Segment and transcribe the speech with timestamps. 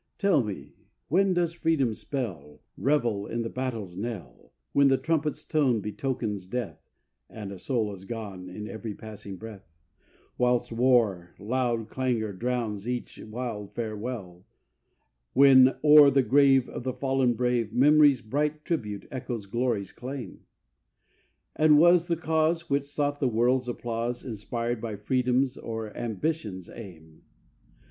[0.17, 0.73] Tell me,
[1.11, 6.81] then, does Freedom's spell Revel in the battle's knell, When the trumpet's tone Betokens death,
[7.29, 9.69] And a soul is gone In every passing breath,
[10.39, 14.43] Whilst war's loud clangour drowns each wild farewell,
[15.33, 20.47] When o'er the grave of the fallen brave Memory's bright tribute echoes Glory's claim?
[21.55, 27.21] And was the cause, which sought the world's applause, Inspired by Freedom's or Ambition's aim?